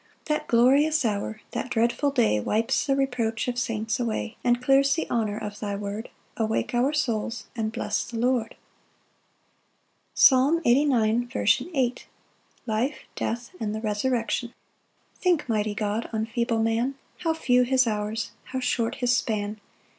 4 0.25 0.35
That 0.37 0.47
glorious 0.47 1.05
hour, 1.05 1.41
that 1.51 1.69
dreadful 1.69 2.09
day 2.09 2.39
Wipes 2.39 2.87
the 2.87 2.95
reproach 2.95 3.47
of 3.47 3.59
saints 3.59 3.99
away, 3.99 4.35
And 4.43 4.59
clears 4.59 4.95
the 4.95 5.07
honour 5.11 5.37
of 5.37 5.59
thy 5.59 5.75
word; 5.75 6.09
Awake 6.37 6.73
our 6.73 6.91
souls, 6.91 7.45
and 7.55 7.71
bless 7.71 8.03
the 8.09 8.17
Lord. 8.17 8.55
Psalm 10.15 10.59
89:8. 10.63 11.31
47 11.31 11.45
&c. 11.75 11.79
Last 11.85 11.97
Part. 11.97 12.01
As 12.01 12.05
the 12.07 12.07
113th 12.07 12.07
Psalm. 12.07 12.07
Life, 12.65 12.97
death, 13.15 13.51
and 13.59 13.75
the 13.75 13.81
resurrection. 13.81 14.49
1 14.49 14.55
Think, 15.21 15.47
mighty 15.47 15.75
God, 15.75 16.09
on 16.11 16.25
feeble 16.25 16.63
man, 16.63 16.95
How 17.19 17.35
few 17.35 17.61
his 17.61 17.85
hours, 17.85 18.31
how 18.45 18.59
short 18.59 18.95
his 18.95 19.15
span! 19.15 19.61